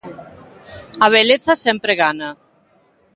[1.05, 2.29] A beleza sempre gana.